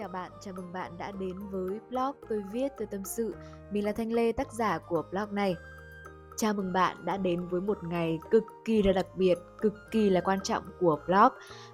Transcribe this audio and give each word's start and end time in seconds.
Chào 0.00 0.08
bạn, 0.08 0.30
chào 0.40 0.54
mừng 0.54 0.72
bạn 0.72 0.92
đã 0.98 1.12
đến 1.12 1.36
với 1.50 1.78
blog 1.90 2.16
tôi 2.28 2.42
viết 2.52 2.68
tôi 2.78 2.86
tâm 2.90 3.04
sự. 3.04 3.34
Mình 3.70 3.84
là 3.84 3.92
Thanh 3.92 4.12
Lê, 4.12 4.32
tác 4.32 4.52
giả 4.52 4.78
của 4.78 5.02
blog 5.10 5.34
này. 5.34 5.56
Chào 6.36 6.54
mừng 6.54 6.72
bạn 6.72 6.96
đã 7.04 7.16
đến 7.16 7.46
với 7.46 7.60
một 7.60 7.78
ngày 7.84 8.18
cực 8.30 8.42
kỳ 8.64 8.82
là 8.82 8.92
đặc 8.92 9.06
biệt, 9.16 9.38
cực 9.60 9.74
kỳ 9.90 10.10
là 10.10 10.20
quan 10.20 10.40
trọng 10.40 10.64
của 10.80 10.98
blog. 11.06 11.28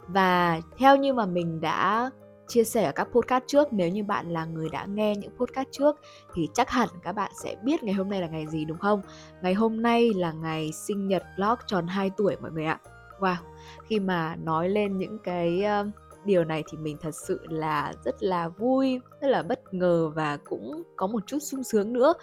Và 0.08 0.60
theo 0.78 0.96
như 0.96 1.12
mà 1.12 1.26
mình 1.26 1.60
đã 1.60 2.10
chia 2.48 2.64
sẻ 2.64 2.84
ở 2.84 2.92
các 2.92 3.08
podcast 3.12 3.44
trước, 3.46 3.72
nếu 3.72 3.88
như 3.88 4.04
bạn 4.04 4.30
là 4.30 4.44
người 4.44 4.68
đã 4.68 4.86
nghe 4.86 5.16
những 5.16 5.36
podcast 5.36 5.68
trước 5.70 5.96
thì 6.34 6.48
chắc 6.54 6.70
hẳn 6.70 6.88
các 7.02 7.12
bạn 7.12 7.30
sẽ 7.42 7.56
biết 7.64 7.82
ngày 7.82 7.94
hôm 7.94 8.08
nay 8.08 8.20
là 8.20 8.26
ngày 8.26 8.46
gì 8.46 8.64
đúng 8.64 8.78
không? 8.78 9.02
Ngày 9.42 9.54
hôm 9.54 9.82
nay 9.82 10.10
là 10.14 10.32
ngày 10.32 10.72
sinh 10.72 11.08
nhật 11.08 11.22
blog 11.36 11.58
tròn 11.66 11.86
2 11.86 12.10
tuổi 12.16 12.36
mọi 12.40 12.50
người 12.50 12.64
ạ. 12.64 12.80
Wow, 13.20 13.36
khi 13.84 14.00
mà 14.00 14.36
nói 14.36 14.68
lên 14.68 14.98
những 14.98 15.18
cái 15.18 15.64
uh, 15.80 15.86
điều 16.26 16.44
này 16.44 16.64
thì 16.70 16.78
mình 16.78 16.96
thật 17.00 17.14
sự 17.14 17.40
là 17.48 17.92
rất 18.04 18.22
là 18.22 18.48
vui 18.48 19.00
rất 19.20 19.28
là 19.28 19.42
bất 19.42 19.74
ngờ 19.74 20.10
và 20.14 20.36
cũng 20.36 20.82
có 20.96 21.06
một 21.06 21.26
chút 21.26 21.38
sung 21.38 21.64
sướng 21.64 21.92
nữa. 21.92 22.14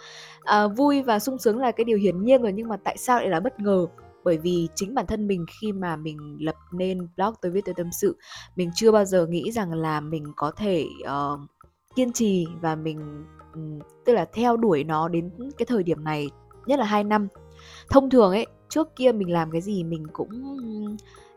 À, 0.42 0.66
vui 0.66 1.02
và 1.02 1.18
sung 1.18 1.38
sướng 1.38 1.58
là 1.58 1.70
cái 1.70 1.84
điều 1.84 1.98
hiển 1.98 2.24
nhiên 2.24 2.42
rồi 2.42 2.52
nhưng 2.52 2.68
mà 2.68 2.76
tại 2.84 2.96
sao 2.98 3.18
lại 3.18 3.28
là 3.28 3.40
bất 3.40 3.60
ngờ? 3.60 3.86
Bởi 4.24 4.38
vì 4.38 4.68
chính 4.74 4.94
bản 4.94 5.06
thân 5.06 5.26
mình 5.26 5.46
khi 5.60 5.72
mà 5.72 5.96
mình 5.96 6.36
lập 6.40 6.56
nên 6.72 7.08
blog 7.16 7.34
tôi 7.42 7.52
viết 7.52 7.64
tôi 7.64 7.74
tâm 7.74 7.92
sự 7.92 8.16
mình 8.56 8.70
chưa 8.74 8.92
bao 8.92 9.04
giờ 9.04 9.26
nghĩ 9.26 9.52
rằng 9.52 9.72
là 9.72 10.00
mình 10.00 10.32
có 10.36 10.50
thể 10.50 10.86
uh, 11.02 11.40
kiên 11.96 12.12
trì 12.12 12.46
và 12.60 12.74
mình 12.74 13.24
um, 13.54 13.78
tức 14.04 14.12
là 14.12 14.24
theo 14.32 14.56
đuổi 14.56 14.84
nó 14.84 15.08
đến 15.08 15.30
cái 15.58 15.66
thời 15.66 15.82
điểm 15.82 16.04
này 16.04 16.30
nhất 16.66 16.78
là 16.78 16.84
hai 16.84 17.04
năm. 17.04 17.28
Thông 17.90 18.10
thường 18.10 18.32
ấy 18.32 18.46
trước 18.68 18.96
kia 18.96 19.12
mình 19.12 19.32
làm 19.32 19.50
cái 19.50 19.60
gì 19.60 19.84
mình 19.84 20.06
cũng 20.12 20.30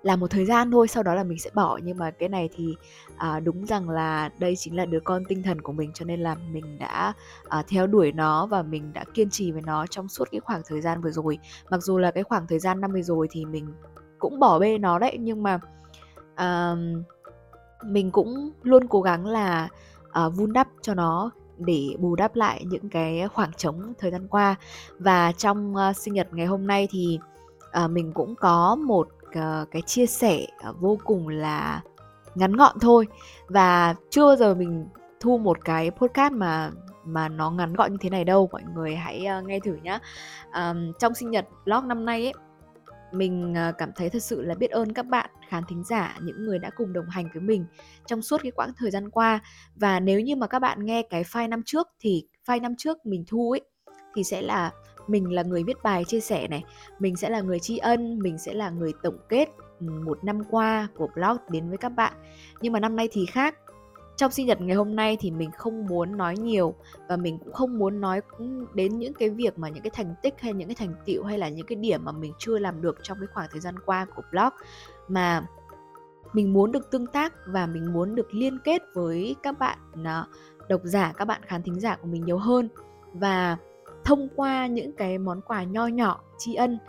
làm 0.08 0.20
một 0.20 0.32
thời 0.32 0.46
gian 0.46 0.72
thôi 0.72 0.88
sau 0.88 1.04
đó 1.04 1.14
là 1.14 1.24
mình 1.24 1.40
sẽ 1.40 1.50
bỏ. 1.54 1.80
Nhưng 1.84 1.98
mà 1.98 2.12
cái 2.12 2.30
này 2.30 2.50
thì 2.56 2.76
à, 3.18 3.40
đúng 3.40 3.66
rằng 3.66 3.90
là 3.90 4.30
đây 4.40 4.56
chính 4.56 4.76
là 4.76 4.86
đứa 4.86 5.00
con 5.00 5.26
tinh 5.26 5.44
thần 5.44 5.62
của 5.62 5.74
mình 5.74 5.92
cho 5.94 6.06
nên 6.06 6.20
là 6.20 6.36
mình 6.36 6.80
đã 6.80 7.14
à, 7.50 7.64
theo 7.68 7.88
đuổi 7.88 8.12
nó 8.12 8.46
và 8.46 8.64
mình 8.64 8.94
đã 8.94 9.04
kiên 9.14 9.30
trì 9.30 9.52
với 9.52 9.62
nó 9.62 9.86
trong 9.88 10.08
suốt 10.08 10.26
cái 10.32 10.40
khoảng 10.40 10.62
thời 10.68 10.82
gian 10.82 11.02
vừa 11.02 11.12
rồi. 11.12 11.40
Mặc 11.70 11.84
dù 11.84 11.98
là 11.98 12.12
cái 12.12 12.24
khoảng 12.24 12.48
thời 12.48 12.60
gian 12.60 12.82
năm 12.82 12.92
vừa 12.94 13.02
rồi 13.02 13.28
thì 13.32 13.46
mình 13.46 13.68
cũng 14.20 14.40
bỏ 14.40 14.60
bê 14.60 14.78
nó 14.78 15.00
đấy 15.00 15.18
nhưng 15.20 15.44
mà 15.44 15.60
à, 16.36 16.76
mình 17.86 18.12
cũng 18.12 18.52
luôn 18.64 18.88
cố 18.88 19.02
gắng 19.02 19.26
là 19.26 19.68
à, 20.12 20.30
vun 20.30 20.54
đắp 20.54 20.68
cho 20.82 20.94
nó 20.94 21.32
để 21.58 21.96
bù 22.00 22.16
đắp 22.16 22.36
lại 22.36 22.66
những 22.66 22.90
cái 22.90 23.28
khoảng 23.28 23.54
trống 23.54 23.94
thời 24.00 24.12
gian 24.12 24.28
qua. 24.28 24.56
Và 25.00 25.32
trong 25.32 25.76
uh, 25.76 25.96
sinh 25.96 26.14
nhật 26.14 26.28
ngày 26.32 26.46
hôm 26.46 26.68
nay 26.68 26.88
thì 26.92 27.20
uh, 27.84 27.92
mình 27.92 28.12
cũng 28.14 28.36
có 28.36 28.76
một 28.76 29.08
uh, 29.30 29.72
cái 29.72 29.82
chia 29.82 30.06
sẻ 30.06 30.46
uh, 30.70 30.76
vô 30.80 30.98
cùng 31.04 31.28
là 31.28 31.82
ngắn 32.36 32.56
gọn 32.56 32.80
thôi. 32.82 33.08
Và 33.48 33.96
chưa 34.10 34.26
bao 34.26 34.36
giờ 34.36 34.56
mình 34.56 34.88
thu 35.20 35.38
một 35.38 35.66
cái 35.66 35.92
podcast 35.92 36.34
mà 36.34 36.72
mà 37.06 37.30
nó 37.30 37.52
ngắn 37.52 37.74
gọn 37.74 37.92
như 37.92 37.98
thế 38.02 38.10
này 38.10 38.24
đâu 38.24 38.50
mọi 38.52 38.64
người 38.76 38.96
hãy 38.96 39.26
uh, 39.40 39.46
nghe 39.46 39.60
thử 39.60 39.78
nhá. 39.84 40.00
Um, 40.54 40.94
trong 41.00 41.14
sinh 41.14 41.32
nhật 41.32 41.46
blog 41.66 41.88
năm 41.88 42.06
nay 42.06 42.24
ấy 42.24 42.34
mình 43.12 43.56
cảm 43.78 43.92
thấy 43.96 44.10
thật 44.10 44.24
sự 44.24 44.42
là 44.42 44.56
biết 44.56 44.72
ơn 44.72 44.94
các 44.94 45.06
bạn 45.06 45.30
khán 45.50 45.64
thính 45.70 45.84
giả 45.84 46.18
những 46.22 46.46
người 46.46 46.60
đã 46.60 46.70
cùng 46.78 46.94
đồng 46.94 47.10
hành 47.10 47.30
với 47.34 47.42
mình 47.42 47.66
trong 48.06 48.22
suốt 48.22 48.42
cái 48.44 48.52
quãng 48.52 48.72
thời 48.78 48.92
gian 48.92 49.10
qua. 49.10 49.40
Và 49.76 50.00
nếu 50.00 50.20
như 50.20 50.36
mà 50.36 50.48
các 50.48 50.60
bạn 50.60 50.86
nghe 50.86 51.02
cái 51.02 51.24
file 51.24 51.50
năm 51.50 51.62
trước 51.66 51.88
thì 52.00 52.28
file 52.48 52.62
năm 52.62 52.76
trước 52.78 53.06
mình 53.06 53.24
thu 53.28 53.52
ấy 53.52 53.62
thì 54.16 54.24
sẽ 54.24 54.42
là 54.42 54.72
mình 55.08 55.34
là 55.34 55.44
người 55.44 55.64
viết 55.64 55.84
bài 55.84 56.06
chia 56.06 56.20
sẻ 56.20 56.48
này, 56.48 56.64
mình 57.00 57.16
sẽ 57.16 57.30
là 57.30 57.42
người 57.42 57.60
tri 57.60 57.78
ân, 57.78 58.20
mình 58.20 58.38
sẽ 58.38 58.54
là 58.54 58.70
người 58.70 58.94
tổng 59.04 59.18
kết 59.30 59.50
ừ, 59.80 59.88
một 60.06 60.24
năm 60.24 60.42
qua 60.50 60.88
của 60.96 61.08
blog 61.16 61.38
đến 61.50 61.70
với 61.70 61.78
các 61.78 61.90
bạn. 61.90 62.14
Nhưng 62.62 62.74
mà 62.74 62.80
năm 62.80 62.96
nay 62.96 63.10
thì 63.12 63.26
khác. 63.26 63.56
Trong 64.18 64.32
sinh 64.32 64.46
nhật 64.46 64.62
ngày 64.62 64.76
hôm 64.76 64.96
nay 64.96 65.18
thì 65.20 65.32
mình 65.32 65.52
không 65.52 65.86
muốn 65.86 66.18
nói 66.18 66.38
nhiều 66.38 66.76
và 67.10 67.18
mình 67.18 67.40
cũng 67.40 67.54
không 67.54 67.80
muốn 67.80 68.02
nói 68.02 68.22
đến 68.74 69.00
những 69.00 69.14
cái 69.14 69.30
việc 69.30 69.60
mà 69.60 69.70
những 69.70 69.84
cái 69.84 69.92
thành 69.94 70.16
tích 70.22 70.34
hay 70.40 70.54
những 70.54 70.68
cái 70.68 70.76
thành 70.76 70.94
tựu 71.06 71.24
hay 71.24 71.38
là 71.38 71.50
những 71.50 71.66
cái 71.66 71.76
điểm 71.76 72.06
mà 72.06 72.12
mình 72.12 72.34
chưa 72.40 72.60
làm 72.60 72.82
được 72.82 72.98
trong 73.04 73.18
cái 73.20 73.28
khoảng 73.34 73.48
thời 73.52 73.60
gian 73.60 73.80
qua 73.86 74.06
của 74.16 74.22
blog. 74.32 74.54
Mà 75.08 75.46
mình 76.34 76.54
muốn 76.54 76.72
được 76.72 76.92
tương 76.92 77.08
tác 77.08 77.34
và 77.48 77.68
mình 77.68 77.94
muốn 77.94 78.16
được 78.16 78.34
liên 78.34 78.60
kết 78.64 78.82
với 78.94 79.36
các 79.44 79.60
bạn 79.60 79.78
ờ, 80.06 80.26
độc 80.70 80.82
giả, 80.84 81.14
các 81.18 81.26
bạn 81.26 81.42
khán 81.46 81.64
thính 81.64 81.80
giả 81.80 81.98
của 82.02 82.08
mình 82.08 82.26
nhiều 82.26 82.38
hơn. 82.38 82.70
Và 83.14 83.58
thông 84.08 84.28
qua 84.36 84.68
những 84.68 84.92
cái 84.94 85.18
món 85.18 85.42
quà 85.42 85.64
nho 85.64 85.88
nhỏ 85.88 86.20
tri 86.38 86.56
ân. 86.56 86.80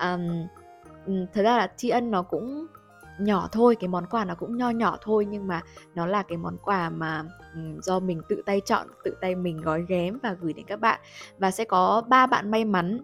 Um, 0.00 0.46
thật 1.06 1.42
ra 1.42 1.58
là 1.58 1.72
tri 1.76 1.88
ân 1.88 2.10
nó 2.10 2.22
cũng 2.22 2.66
nhỏ 3.20 3.48
thôi 3.52 3.76
cái 3.80 3.88
món 3.88 4.06
quà 4.06 4.24
nó 4.24 4.34
cũng 4.34 4.56
nho 4.56 4.70
nhỏ 4.70 4.98
thôi 5.02 5.26
nhưng 5.30 5.46
mà 5.46 5.62
nó 5.94 6.06
là 6.06 6.22
cái 6.22 6.38
món 6.38 6.56
quà 6.64 6.90
mà 6.90 7.24
um, 7.54 7.80
do 7.80 8.00
mình 8.00 8.22
tự 8.28 8.42
tay 8.46 8.60
chọn 8.60 8.86
tự 9.04 9.16
tay 9.20 9.34
mình 9.34 9.62
gói 9.62 9.84
ghém 9.88 10.18
và 10.22 10.36
gửi 10.40 10.52
đến 10.52 10.66
các 10.66 10.80
bạn. 10.80 11.00
Và 11.38 11.50
sẽ 11.50 11.64
có 11.64 12.02
ba 12.08 12.26
bạn 12.26 12.50
may 12.50 12.64
mắn 12.64 13.00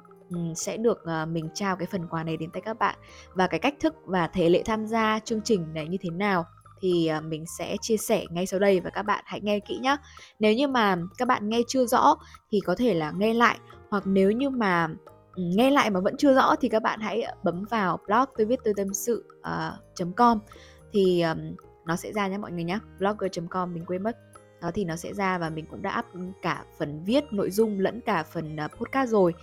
sẽ 0.56 0.76
được 0.76 1.04
ờ, 1.04 1.26
mình 1.26 1.48
trao 1.54 1.76
cái 1.76 1.86
phần 1.86 2.06
quà 2.08 2.24
này 2.24 2.36
đến 2.36 2.50
tay 2.50 2.62
các 2.62 2.78
bạn. 2.78 2.96
Và 3.34 3.46
cái 3.46 3.60
cách 3.60 3.74
thức 3.80 3.94
và 4.04 4.26
thể 4.26 4.48
lệ 4.48 4.62
tham 4.66 4.86
gia 4.86 5.18
chương 5.24 5.40
trình 5.44 5.74
này 5.74 5.88
như 5.88 5.98
thế 6.00 6.10
nào 6.10 6.46
thì 6.84 7.06
à, 7.06 7.20
mình 7.20 7.44
sẽ 7.58 7.76
chia 7.80 7.96
sẻ 7.96 8.24
ngay 8.30 8.46
sau 8.46 8.60
đây 8.60 8.80
và 8.80 8.90
các 8.90 9.02
bạn 9.02 9.24
hãy 9.26 9.40
nghe 9.40 9.60
kỹ 9.60 9.78
nhé 9.78 9.96
nếu 10.38 10.54
như 10.54 10.68
mà 10.68 10.96
các 11.18 11.28
bạn 11.28 11.48
nghe 11.48 11.60
chưa 11.68 11.86
rõ 11.86 12.16
thì 12.50 12.60
có 12.60 12.74
thể 12.78 12.94
là 12.94 13.12
nghe 13.16 13.34
lại 13.34 13.58
hoặc 13.90 14.06
nếu 14.06 14.30
như 14.30 14.50
mà 14.50 14.88
ừ, 15.34 15.42
nghe 15.56 15.70
lại 15.70 15.90
mà 15.90 16.00
vẫn 16.00 16.16
chưa 16.18 16.34
rõ 16.34 16.54
thì 16.60 16.68
các 16.68 16.82
bạn 16.82 17.00
hãy 17.00 17.22
bấm 17.42 17.64
vào 17.70 17.98
blog 18.06 18.24
tôi 18.36 18.46
viết 18.46 18.60
tôi 18.64 18.74
tâm 18.76 18.94
sự 18.94 19.24
uh, 19.38 20.16
com 20.16 20.38
thì 20.92 21.22
um, 21.22 21.38
nó 21.86 21.96
sẽ 21.96 22.12
ra 22.12 22.28
nhé 22.28 22.38
mọi 22.38 22.52
người 22.52 22.64
nhé 22.64 22.78
blogger.com 22.98 23.74
mình 23.74 23.84
quên 23.86 24.02
mất. 24.02 24.16
Đó 24.62 24.70
thì 24.74 24.84
nó 24.84 24.96
sẽ 24.96 25.14
ra 25.14 25.38
và 25.38 25.50
mình 25.50 25.66
cũng 25.70 25.82
đã 25.82 25.98
up 25.98 26.34
cả 26.42 26.64
phần 26.78 27.04
viết 27.04 27.24
nội 27.30 27.50
dung 27.50 27.80
lẫn 27.80 28.00
cả 28.00 28.22
phần 28.22 28.56
uh, 28.64 28.70
podcast 28.70 29.10
rồi. 29.10 29.34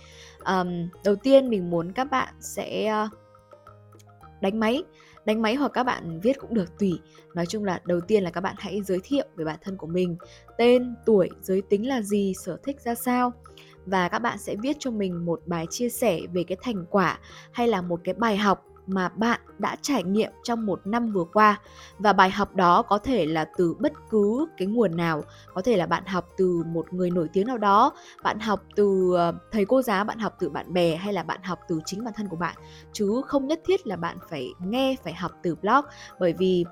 Um, 0.44 0.88
đầu 1.04 1.16
tiên 1.16 1.50
mình 1.50 1.70
muốn 1.70 1.92
các 1.92 2.04
bạn 2.04 2.34
sẽ 2.40 2.94
uh, 3.04 3.10
đánh 4.40 4.60
máy 4.60 4.84
đánh 5.24 5.42
máy 5.42 5.54
hoặc 5.54 5.72
các 5.74 5.82
bạn 5.84 6.20
viết 6.20 6.38
cũng 6.38 6.54
được, 6.54 6.78
tùy. 6.78 7.00
Nói 7.34 7.46
chung 7.46 7.64
là 7.64 7.80
đầu 7.84 8.00
tiên 8.00 8.22
là 8.22 8.30
các 8.30 8.40
bạn 8.40 8.54
hãy 8.58 8.82
giới 8.82 8.98
thiệu 9.04 9.26
về 9.36 9.44
bản 9.44 9.58
thân 9.62 9.76
của 9.76 9.86
mình, 9.86 10.16
tên, 10.58 10.94
tuổi, 11.06 11.30
giới 11.40 11.62
tính 11.62 11.88
là 11.88 12.02
gì, 12.02 12.32
sở 12.44 12.56
thích 12.64 12.80
ra 12.80 12.94
sao. 12.94 13.32
Và 13.86 14.08
các 14.08 14.18
bạn 14.18 14.38
sẽ 14.38 14.56
viết 14.62 14.76
cho 14.78 14.90
mình 14.90 15.24
một 15.24 15.42
bài 15.46 15.66
chia 15.70 15.88
sẻ 15.88 16.20
về 16.32 16.44
cái 16.44 16.58
thành 16.62 16.84
quả 16.90 17.18
hay 17.52 17.68
là 17.68 17.82
một 17.82 18.00
cái 18.04 18.14
bài 18.14 18.36
học 18.36 18.64
mà 18.86 19.08
bạn 19.08 19.40
đã 19.58 19.76
trải 19.82 20.02
nghiệm 20.02 20.30
trong 20.44 20.66
một 20.66 20.80
năm 20.84 21.12
vừa 21.12 21.24
qua. 21.24 21.60
Và 21.98 22.12
bài 22.12 22.30
học 22.30 22.54
đó 22.54 22.82
có 22.82 22.98
thể 22.98 23.26
là 23.26 23.44
từ 23.56 23.74
bất 23.78 23.92
cứ 24.10 24.46
cái 24.56 24.68
nguồn 24.68 24.96
nào. 24.96 25.24
Có 25.54 25.62
thể 25.62 25.76
là 25.76 25.86
bạn 25.86 26.06
học 26.06 26.28
từ 26.36 26.62
một 26.66 26.92
người 26.92 27.10
nổi 27.10 27.28
tiếng 27.32 27.46
nào 27.46 27.58
đó 27.58 27.92
bạn 28.22 28.40
học 28.40 28.62
từ 28.76 29.14
ờ, 29.16 29.32
thầy 29.52 29.64
cô 29.64 29.82
giáo 29.82 30.04
bạn 30.04 30.18
học 30.18 30.36
từ 30.38 30.48
bạn 30.48 30.72
bè 30.72 30.96
hay 30.96 31.12
là 31.12 31.22
bạn 31.22 31.42
học 31.42 31.58
từ 31.68 31.80
chính 31.84 32.04
bản 32.04 32.14
thân 32.16 32.28
của 32.28 32.36
bạn. 32.36 32.56
Chứ 32.92 33.22
không 33.26 33.46
nhất 33.46 33.60
thiết 33.66 33.86
là 33.86 33.96
bạn 33.96 34.18
phải 34.30 34.48
nghe 34.60 34.96
phải 35.04 35.14
học 35.14 35.32
từ 35.42 35.54
blog. 35.54 35.84
Bởi 36.18 36.32
vì 36.32 36.64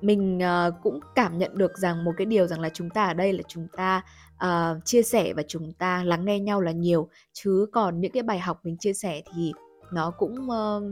mình 0.00 0.38
uh, 0.38 0.74
cũng 0.82 1.00
cảm 1.14 1.38
nhận 1.38 1.58
được 1.58 1.78
rằng 1.78 2.04
một 2.04 2.12
cái 2.16 2.26
điều 2.26 2.46
rằng 2.46 2.60
là 2.60 2.68
chúng 2.68 2.90
ta 2.90 3.06
ở 3.06 3.14
đây 3.14 3.32
là 3.32 3.42
chúng 3.48 3.66
ta 3.76 4.02
uh, 4.44 4.84
chia 4.84 5.02
sẻ 5.02 5.32
và 5.32 5.42
chúng 5.48 5.72
ta 5.72 6.04
lắng 6.04 6.24
nghe 6.24 6.40
nhau 6.40 6.60
là 6.60 6.72
nhiều. 6.72 7.08
Chứ 7.32 7.66
còn 7.72 8.00
những 8.00 8.12
cái 8.12 8.22
bài 8.22 8.38
học 8.38 8.60
mình 8.64 8.76
chia 8.76 8.92
sẻ 8.92 9.22
thì 9.34 9.52
nó 9.92 10.10
cũng 10.10 10.48
uh, 10.50 10.82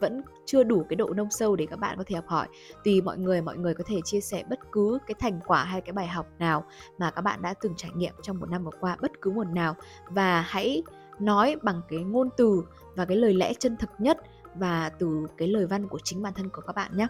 vẫn 0.00 0.22
chưa 0.46 0.62
đủ 0.62 0.84
cái 0.88 0.96
độ 0.96 1.12
nông 1.16 1.30
sâu 1.30 1.56
để 1.56 1.66
các 1.70 1.78
bạn 1.78 1.98
có 1.98 2.04
thể 2.06 2.16
học 2.16 2.24
hỏi. 2.28 2.48
Tùy 2.84 3.00
mọi 3.00 3.18
người 3.18 3.42
mọi 3.42 3.56
người 3.56 3.74
có 3.74 3.84
thể 3.86 4.00
chia 4.04 4.20
sẻ 4.20 4.44
bất 4.50 4.58
cứ 4.72 4.98
cái 5.06 5.14
thành 5.18 5.40
quả 5.46 5.64
hay 5.64 5.80
cái 5.80 5.92
bài 5.92 6.06
học 6.06 6.26
nào 6.38 6.64
mà 6.98 7.10
các 7.10 7.22
bạn 7.22 7.42
đã 7.42 7.54
từng 7.60 7.74
trải 7.76 7.90
nghiệm 7.94 8.14
trong 8.22 8.40
một 8.40 8.50
năm 8.50 8.64
vừa 8.64 8.78
qua 8.80 8.96
bất 9.00 9.10
cứ 9.22 9.30
một 9.30 9.46
nào. 9.46 9.74
Và 10.08 10.40
hãy 10.40 10.82
nói 11.18 11.56
bằng 11.62 11.80
cái 11.88 11.98
ngôn 11.98 12.28
từ 12.36 12.62
và 12.96 13.04
cái 13.04 13.16
lời 13.16 13.34
lẽ 13.34 13.54
chân 13.54 13.76
thực 13.76 13.90
nhất 13.98 14.18
và 14.54 14.88
từ 14.98 15.26
cái 15.36 15.48
lời 15.48 15.66
văn 15.66 15.88
của 15.88 15.98
chính 16.04 16.22
bản 16.22 16.34
thân 16.34 16.48
của 16.48 16.62
các 16.66 16.76
bạn 16.76 16.96
nhé. 16.96 17.06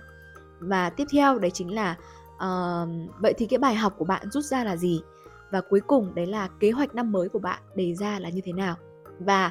Và 0.60 0.90
tiếp 0.90 1.04
theo 1.12 1.38
đấy 1.38 1.50
chính 1.50 1.74
là 1.74 1.96
uh, 2.34 2.88
vậy 3.20 3.34
thì 3.38 3.46
cái 3.46 3.58
bài 3.58 3.74
học 3.74 3.94
của 3.98 4.04
bạn 4.04 4.30
rút 4.30 4.44
ra 4.44 4.64
là 4.64 4.76
gì? 4.76 5.02
Và 5.50 5.60
cuối 5.60 5.80
cùng 5.80 6.14
đấy 6.14 6.26
là 6.26 6.48
kế 6.60 6.70
hoạch 6.70 6.94
năm 6.94 7.12
mới 7.12 7.28
của 7.28 7.38
bạn 7.38 7.62
đề 7.74 7.94
ra 7.94 8.18
là 8.18 8.28
như 8.28 8.40
thế 8.44 8.52
nào? 8.52 8.76
Và 9.18 9.50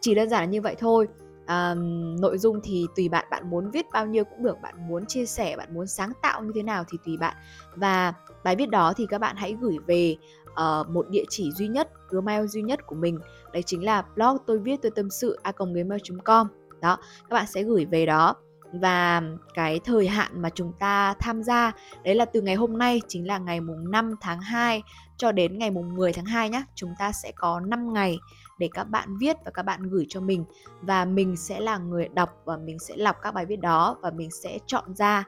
chỉ 0.00 0.14
đơn 0.14 0.28
giản 0.28 0.40
là 0.40 0.46
như 0.46 0.60
vậy 0.60 0.76
thôi 0.78 1.08
um, 1.48 2.16
nội 2.20 2.38
dung 2.38 2.60
thì 2.62 2.86
tùy 2.96 3.08
bạn 3.08 3.26
bạn 3.30 3.50
muốn 3.50 3.70
viết 3.70 3.86
bao 3.92 4.06
nhiêu 4.06 4.24
cũng 4.24 4.42
được 4.42 4.60
bạn 4.62 4.88
muốn 4.88 5.06
chia 5.06 5.26
sẻ 5.26 5.56
bạn 5.56 5.74
muốn 5.74 5.86
sáng 5.86 6.12
tạo 6.22 6.42
như 6.42 6.52
thế 6.54 6.62
nào 6.62 6.84
thì 6.88 6.98
tùy 7.04 7.16
bạn. 7.16 7.36
Và 7.74 8.14
bài 8.44 8.56
viết 8.56 8.70
đó 8.70 8.92
thì 8.96 9.06
các 9.06 9.18
bạn 9.18 9.36
hãy 9.36 9.56
gửi 9.60 9.76
về 9.86 10.16
uh, 10.50 10.88
một 10.88 11.10
địa 11.10 11.24
chỉ 11.28 11.52
duy 11.52 11.68
nhất 11.68 11.90
gmail 12.08 12.46
duy 12.46 12.62
nhất 12.62 12.86
của 12.86 12.96
mình. 12.96 13.18
Đấy 13.52 13.62
chính 13.62 13.84
là 13.84 14.02
blog 14.14 14.36
tôi 14.46 14.58
viết 14.58 14.82
tôi 14.82 14.90
tâm 14.90 15.10
sự 15.10 15.38
a 15.42 15.52
gmail.com 15.58 16.48
đó 16.80 16.96
các 17.28 17.34
bạn 17.34 17.46
sẽ 17.46 17.62
gửi 17.62 17.84
về 17.84 18.06
đó 18.06 18.34
và 18.80 19.22
cái 19.54 19.80
thời 19.84 20.08
hạn 20.08 20.42
mà 20.42 20.50
chúng 20.50 20.72
ta 20.78 21.14
tham 21.20 21.42
gia 21.42 21.72
đấy 22.02 22.14
là 22.14 22.24
từ 22.24 22.40
ngày 22.40 22.54
hôm 22.54 22.78
nay 22.78 23.00
chính 23.08 23.26
là 23.26 23.38
ngày 23.38 23.60
mùng 23.60 23.90
5 23.90 24.14
tháng 24.20 24.40
2 24.40 24.82
cho 25.16 25.32
đến 25.32 25.58
ngày 25.58 25.70
mùng 25.70 25.94
10 25.94 26.12
tháng 26.12 26.24
2 26.24 26.50
nhé. 26.50 26.62
Chúng 26.74 26.94
ta 26.98 27.12
sẽ 27.12 27.32
có 27.36 27.60
5 27.60 27.92
ngày 27.92 28.18
để 28.58 28.68
các 28.72 28.84
bạn 28.84 29.16
viết 29.18 29.36
và 29.44 29.50
các 29.50 29.62
bạn 29.62 29.82
gửi 29.82 30.06
cho 30.08 30.20
mình. 30.20 30.44
Và 30.80 31.04
mình 31.04 31.36
sẽ 31.36 31.60
là 31.60 31.78
người 31.78 32.08
đọc 32.08 32.42
và 32.44 32.56
mình 32.56 32.78
sẽ 32.78 32.96
lọc 32.96 33.16
các 33.22 33.34
bài 33.34 33.46
viết 33.46 33.60
đó 33.60 33.96
và 34.02 34.10
mình 34.10 34.30
sẽ 34.30 34.58
chọn 34.66 34.94
ra 34.94 35.24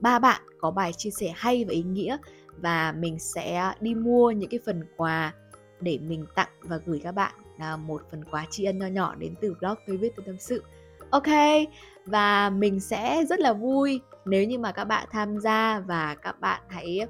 ba 0.00 0.16
um, 0.16 0.22
bạn 0.22 0.42
có 0.60 0.70
bài 0.70 0.92
chia 0.92 1.10
sẻ 1.10 1.32
hay 1.36 1.64
và 1.64 1.72
ý 1.72 1.82
nghĩa. 1.82 2.16
Và 2.58 2.92
mình 2.92 3.18
sẽ 3.18 3.72
đi 3.80 3.94
mua 3.94 4.30
những 4.30 4.50
cái 4.50 4.60
phần 4.66 4.84
quà 4.96 5.32
để 5.80 5.98
mình 5.98 6.26
tặng 6.34 6.48
và 6.60 6.78
gửi 6.86 7.00
các 7.02 7.12
bạn 7.12 7.32
là 7.58 7.76
một 7.76 8.02
phần 8.10 8.24
quà 8.24 8.46
tri 8.50 8.64
ân 8.64 8.78
nho 8.78 8.86
nhỏ 8.86 9.14
đến 9.14 9.34
từ 9.40 9.54
blog 9.60 9.74
tôi 9.86 9.96
viết 9.96 10.12
tôi 10.16 10.26
tâm 10.26 10.36
sự 10.38 10.62
ok 11.12 11.28
và 12.06 12.50
mình 12.50 12.80
sẽ 12.80 13.24
rất 13.24 13.40
là 13.40 13.52
vui 13.52 14.00
nếu 14.24 14.44
như 14.44 14.58
mà 14.58 14.72
các 14.72 14.84
bạn 14.84 15.08
tham 15.10 15.38
gia 15.38 15.80
và 15.80 16.14
các 16.14 16.40
bạn 16.40 16.62
hãy 16.68 17.00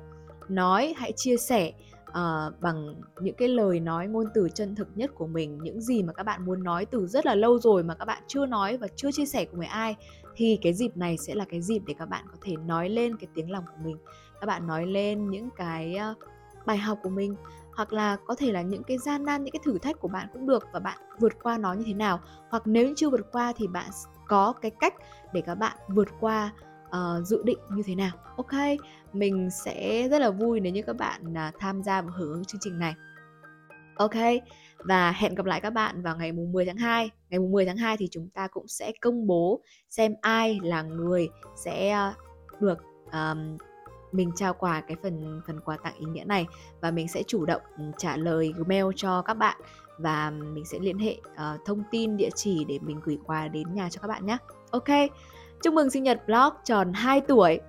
nói 0.49 0.95
hãy 0.97 1.13
chia 1.17 1.37
sẻ 1.37 1.73
uh, 2.09 2.61
bằng 2.61 2.95
những 3.21 3.35
cái 3.35 3.49
lời 3.49 3.81
nói 3.81 4.07
ngôn 4.07 4.27
từ 4.35 4.49
chân 4.55 4.75
thực 4.75 4.89
nhất 4.95 5.11
của 5.15 5.27
mình 5.27 5.59
những 5.63 5.81
gì 5.81 6.03
mà 6.03 6.13
các 6.13 6.23
bạn 6.23 6.45
muốn 6.45 6.63
nói 6.63 6.87
từ 6.87 7.07
rất 7.07 7.27
là 7.27 7.35
lâu 7.35 7.59
rồi 7.59 7.83
mà 7.83 7.95
các 7.95 8.05
bạn 8.05 8.23
chưa 8.27 8.47
nói 8.47 8.77
và 8.77 8.89
chưa 8.97 9.13
chia 9.13 9.27
sẻ 9.27 9.45
cùng 9.45 9.59
với 9.59 9.69
ai 9.69 9.97
thì 10.37 10.59
cái 10.63 10.73
dịp 10.73 10.97
này 10.97 11.17
sẽ 11.19 11.35
là 11.35 11.45
cái 11.45 11.63
dịp 11.63 11.83
để 11.87 11.95
các 11.99 12.09
bạn 12.09 12.25
có 12.31 12.37
thể 12.43 12.57
nói 12.57 12.89
lên 12.89 13.17
cái 13.17 13.29
tiếng 13.35 13.51
lòng 13.51 13.65
của 13.67 13.83
mình. 13.85 13.97
Các 14.41 14.47
bạn 14.47 14.67
nói 14.67 14.87
lên 14.87 15.31
những 15.31 15.49
cái 15.57 15.97
uh, 16.11 16.19
bài 16.67 16.79
học 16.79 16.99
của 17.03 17.11
mình 17.11 17.37
hoặc 17.77 17.93
là 17.93 18.17
có 18.27 18.35
thể 18.35 18.53
là 18.53 18.63
những 18.63 18.83
cái 18.83 18.99
gian 18.99 19.25
nan 19.25 19.45
những 19.45 19.53
cái 19.53 19.61
thử 19.65 19.79
thách 19.79 20.01
của 20.01 20.09
bạn 20.09 20.29
cũng 20.33 20.47
được 20.47 20.67
và 20.73 20.81
bạn 20.81 20.99
vượt 21.21 21.33
qua 21.43 21.59
nó 21.59 21.73
như 21.73 21.85
thế 21.87 21.95
nào. 21.95 22.21
Hoặc 22.51 22.63
nếu 22.67 22.93
chưa 22.97 23.11
vượt 23.11 23.33
qua 23.33 23.53
thì 23.57 23.67
bạn 23.67 23.91
có 24.29 24.53
cái 24.53 24.71
cách 24.81 24.95
để 25.33 25.41
các 25.41 25.55
bạn 25.55 25.77
vượt 25.89 26.09
qua 26.21 26.53
uh, 26.87 27.27
dự 27.27 27.43
định 27.45 27.59
như 27.71 27.83
thế 27.87 27.95
nào. 27.95 28.13
Ok 28.37 28.79
mình 29.13 29.49
sẽ 29.51 30.09
rất 30.09 30.19
là 30.19 30.31
vui 30.31 30.61
nếu 30.61 30.73
như 30.73 30.83
các 30.83 30.97
bạn 30.97 31.23
uh, 31.33 31.55
tham 31.59 31.83
gia 31.83 32.03
và 32.03 32.11
hưởng 32.15 32.33
ứng 32.33 32.45
chương 32.45 32.61
trình 32.61 32.79
này. 32.79 32.95
Ok 33.97 34.15
và 34.79 35.13
hẹn 35.13 35.35
gặp 35.35 35.47
lại 35.47 35.61
các 35.61 35.71
bạn 35.71 36.03
vào 36.03 36.17
ngày 36.17 36.33
mùng 36.33 36.53
10 36.53 36.65
tháng 36.65 36.77
2 36.77 37.11
ngày 37.31 37.41
mùng 37.41 37.53
10 37.53 37.67
tháng 37.67 37.77
2 37.77 37.97
thì 37.97 38.09
chúng 38.11 38.29
ta 38.35 38.49
cũng 38.49 38.69
sẽ 38.69 38.93
công 39.01 39.27
bố 39.27 39.63
xem 39.89 40.15
ai 40.21 40.59
là 40.63 40.83
người 40.83 41.29
sẽ 41.65 41.97
uh, 42.11 42.61
được 42.61 42.79
um, 43.13 43.59
mình 44.13 44.33
trao 44.37 44.55
quà 44.55 44.81
cái 44.81 44.97
phần 45.03 45.41
phần 45.47 45.61
quà 45.61 45.77
tặng 45.77 45.95
ý 45.99 46.07
nghĩa 46.07 46.25
này 46.25 46.47
và 46.81 46.91
mình 46.91 47.09
sẽ 47.09 47.23
chủ 47.23 47.45
động 47.45 47.63
ừ, 47.79 47.85
trả 47.99 48.17
lời 48.17 48.55
mail 48.67 48.85
cho 48.97 49.23
các 49.23 49.35
bạn 49.35 49.61
và 49.99 50.31
mình 50.31 50.65
sẽ 50.65 50.79
liên 50.79 50.99
hệ 50.99 51.17
uh, 51.33 51.65
thông 51.65 51.83
tin 51.91 52.17
địa 52.17 52.31
chỉ 52.35 52.65
để 52.65 52.79
mình 52.83 53.01
gửi 53.05 53.19
quà 53.27 53.49
đến 53.49 53.75
nhà 53.75 53.89
cho 53.91 54.01
các 54.01 54.09
bạn 54.09 54.27
nhé. 54.27 54.37
Ok. 54.71 54.89
Chúc 55.63 55.75
mừng 55.75 55.91
sinh 55.91 56.03
nhật 56.03 56.23
blog 56.27 56.53
tròn 56.65 56.93
2 56.93 57.21
tuổi 57.21 57.61